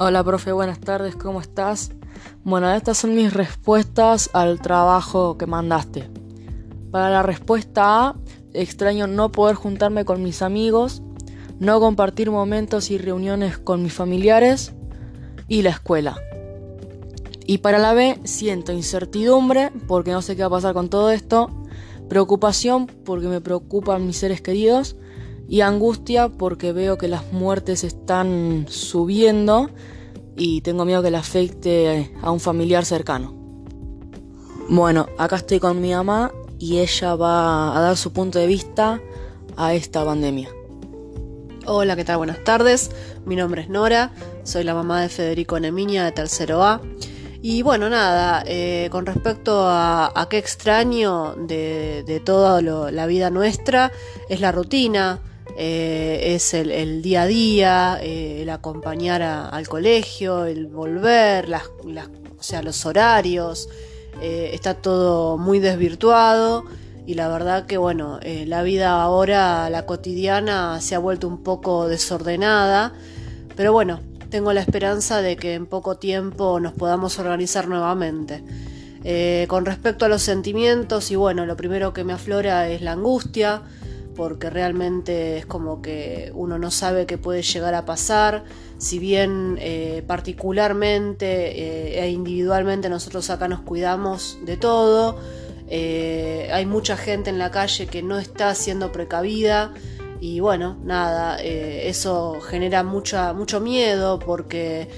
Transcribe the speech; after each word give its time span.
Hola, 0.00 0.22
profe, 0.22 0.52
buenas 0.52 0.78
tardes, 0.78 1.16
¿cómo 1.16 1.40
estás? 1.40 1.90
Bueno, 2.44 2.72
estas 2.72 2.98
son 2.98 3.16
mis 3.16 3.34
respuestas 3.34 4.30
al 4.32 4.60
trabajo 4.60 5.36
que 5.36 5.48
mandaste. 5.48 6.08
Para 6.92 7.10
la 7.10 7.24
respuesta 7.24 8.06
A, 8.06 8.16
extraño 8.52 9.08
no 9.08 9.32
poder 9.32 9.56
juntarme 9.56 10.04
con 10.04 10.22
mis 10.22 10.40
amigos, 10.40 11.02
no 11.58 11.80
compartir 11.80 12.30
momentos 12.30 12.92
y 12.92 12.98
reuniones 12.98 13.58
con 13.58 13.82
mis 13.82 13.92
familiares 13.92 14.72
y 15.48 15.62
la 15.62 15.70
escuela. 15.70 16.16
Y 17.44 17.58
para 17.58 17.80
la 17.80 17.92
B, 17.92 18.20
siento 18.22 18.70
incertidumbre 18.70 19.72
porque 19.88 20.12
no 20.12 20.22
sé 20.22 20.36
qué 20.36 20.42
va 20.42 20.46
a 20.46 20.50
pasar 20.50 20.74
con 20.74 20.90
todo 20.90 21.10
esto, 21.10 21.50
preocupación 22.08 22.86
porque 22.86 23.26
me 23.26 23.40
preocupan 23.40 24.06
mis 24.06 24.18
seres 24.18 24.42
queridos 24.42 24.94
y 25.48 25.62
angustia 25.62 26.28
porque 26.28 26.72
veo 26.72 26.98
que 26.98 27.08
las 27.08 27.32
muertes 27.32 27.82
están 27.82 28.66
subiendo 28.68 29.70
y 30.36 30.60
tengo 30.60 30.84
miedo 30.84 31.02
que 31.02 31.10
le 31.10 31.16
afecte 31.16 32.12
a 32.20 32.30
un 32.30 32.38
familiar 32.38 32.84
cercano. 32.84 33.34
Bueno, 34.68 35.08
acá 35.16 35.36
estoy 35.36 35.58
con 35.58 35.80
mi 35.80 35.92
mamá 35.92 36.30
y 36.58 36.78
ella 36.78 37.14
va 37.14 37.76
a 37.76 37.80
dar 37.80 37.96
su 37.96 38.12
punto 38.12 38.38
de 38.38 38.46
vista 38.46 39.00
a 39.56 39.72
esta 39.72 40.04
pandemia. 40.04 40.50
Hola, 41.64 41.96
¿qué 41.96 42.04
tal? 42.04 42.18
Buenas 42.18 42.44
tardes. 42.44 42.90
Mi 43.24 43.34
nombre 43.34 43.62
es 43.62 43.70
Nora, 43.70 44.12
soy 44.42 44.64
la 44.64 44.74
mamá 44.74 45.00
de 45.00 45.08
Federico 45.08 45.58
Nemiña 45.58 46.04
de 46.04 46.12
Tercero 46.12 46.62
A. 46.62 46.82
Y 47.40 47.62
bueno, 47.62 47.88
nada, 47.88 48.42
eh, 48.46 48.88
con 48.90 49.06
respecto 49.06 49.62
a, 49.64 50.26
qué 50.28 50.38
extraño 50.38 51.34
de, 51.36 52.02
de 52.04 52.20
toda 52.20 52.60
la 52.60 53.06
vida 53.06 53.30
nuestra, 53.30 53.92
es 54.28 54.40
la 54.40 54.50
rutina, 54.50 55.20
eh, 55.56 56.34
es 56.34 56.54
el, 56.54 57.02
día 57.02 57.22
a 57.22 57.26
día, 57.26 57.98
eh, 58.02 58.42
el 58.42 58.50
acompañar 58.50 59.22
al 59.22 59.68
colegio, 59.68 60.44
el 60.44 60.66
volver, 60.66 61.48
las, 61.48 61.64
o 61.66 62.42
sea, 62.42 62.62
los 62.62 62.86
horarios, 62.86 63.68
eh, 64.20 64.50
está 64.52 64.74
todo 64.74 65.38
muy 65.38 65.58
desvirtuado 65.58 66.64
y 67.06 67.14
la 67.14 67.28
verdad 67.28 67.66
que 67.66 67.78
bueno, 67.78 68.20
la 68.22 68.62
vida 68.62 69.02
ahora, 69.02 69.70
la 69.70 69.86
cotidiana, 69.86 70.80
se 70.82 70.94
ha 70.94 70.98
vuelto 70.98 71.26
un 71.26 71.42
poco 71.42 71.88
desordenada, 71.88 72.92
pero 73.56 73.72
bueno, 73.72 74.00
tengo 74.28 74.52
la 74.52 74.60
esperanza 74.60 75.22
de 75.22 75.36
que 75.36 75.54
en 75.54 75.66
poco 75.66 75.96
tiempo 75.96 76.60
nos 76.60 76.74
podamos 76.74 77.18
organizar 77.18 77.66
nuevamente. 77.66 78.44
con 79.48 79.64
respecto 79.64 80.04
a 80.04 80.08
los 80.08 80.20
sentimientos, 80.20 81.10
y 81.10 81.16
bueno, 81.16 81.46
lo 81.46 81.56
primero 81.56 81.94
que 81.94 82.04
me 82.04 82.12
aflora 82.12 82.68
es 82.68 82.82
la 82.82 82.92
angustia, 82.92 83.62
porque 84.18 84.50
realmente 84.50 85.38
es 85.38 85.46
como 85.46 85.80
que 85.80 86.32
uno 86.34 86.58
no 86.58 86.72
sabe 86.72 87.06
qué 87.06 87.18
puede 87.18 87.42
llegar 87.42 87.76
a 87.76 87.84
pasar, 87.84 88.42
si 88.76 88.98
bien 88.98 89.56
eh, 89.60 90.02
particularmente 90.08 91.26
eh, 91.96 92.02
e 92.02 92.10
individualmente 92.10 92.88
nosotros 92.88 93.30
acá 93.30 93.46
nos 93.46 93.60
cuidamos 93.60 94.40
de 94.44 94.56
todo, 94.56 95.20
eh, 95.68 96.50
hay 96.52 96.66
mucha 96.66 96.96
gente 96.96 97.30
en 97.30 97.38
la 97.38 97.52
calle 97.52 97.86
que 97.86 98.02
no 98.02 98.18
está 98.18 98.56
siendo 98.56 98.90
precavida 98.90 99.72
y 100.20 100.40
bueno, 100.40 100.78
nada, 100.82 101.40
eso 101.40 102.40
genera 102.40 102.82
mucha, 102.82 103.32
mucho 103.34 103.60
miedo 103.60 104.18
porque 104.18 104.88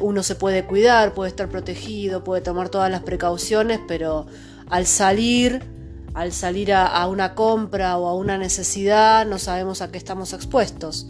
uno 0.00 0.22
se 0.22 0.36
puede 0.36 0.66
cuidar, 0.66 1.14
puede 1.14 1.30
estar 1.30 1.48
protegido, 1.48 2.22
puede 2.22 2.42
tomar 2.42 2.68
todas 2.68 2.92
las 2.92 3.02
precauciones, 3.02 3.80
pero 3.88 4.26
al 4.70 4.86
salir 4.86 5.77
al 6.14 6.32
salir 6.32 6.72
a, 6.72 7.06
una 7.06 7.34
compra 7.34 7.96
o 7.98 8.08
a 8.08 8.14
una 8.14 8.38
necesidad 8.38 9.26
no 9.26 9.38
sabemos 9.38 9.82
a 9.82 9.90
qué 9.90 9.98
estamos 9.98 10.32
expuestos. 10.32 11.06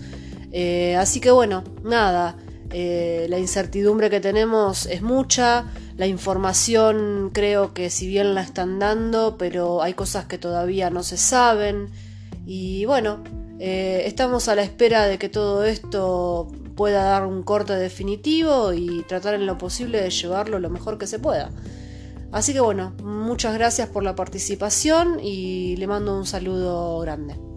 Eh, 0.52 0.96
así 0.96 1.20
que 1.20 1.30
bueno, 1.30 1.64
nada, 1.82 2.36
eh, 2.70 3.26
la 3.28 3.38
incertidumbre 3.38 4.10
que 4.10 4.20
tenemos 4.20 4.86
es 4.86 5.02
mucha, 5.02 5.64
la 5.96 6.06
información 6.06 7.30
creo 7.32 7.74
que 7.74 7.90
si 7.90 8.06
bien 8.06 8.34
la 8.34 8.42
están 8.42 8.78
dando, 8.78 9.36
pero 9.38 9.82
hay 9.82 9.94
cosas 9.94 10.26
que 10.26 10.38
todavía 10.38 10.90
no 10.90 11.02
se 11.02 11.16
saben 11.16 11.88
y 12.46 12.84
bueno, 12.84 13.22
eh, 13.58 14.02
estamos 14.06 14.48
a 14.48 14.54
la 14.54 14.62
espera 14.62 15.06
de 15.06 15.18
que 15.18 15.28
todo 15.28 15.64
esto 15.64 16.48
pueda 16.76 17.02
dar 17.02 17.26
un 17.26 17.42
corte 17.42 17.74
definitivo 17.74 18.72
y 18.72 19.02
tratar 19.08 19.34
en 19.34 19.46
lo 19.46 19.58
posible 19.58 20.00
de 20.00 20.10
llevarlo 20.10 20.60
lo 20.60 20.70
mejor 20.70 20.96
que 20.96 21.06
se 21.06 21.18
pueda. 21.18 21.50
Así 22.32 22.52
que 22.52 22.60
bueno, 22.60 22.94
muchas 23.02 23.54
gracias 23.54 23.88
por 23.88 24.02
la 24.02 24.14
participación 24.14 25.18
y 25.20 25.76
le 25.76 25.86
mando 25.86 26.16
un 26.16 26.26
saludo 26.26 27.00
grande. 27.00 27.47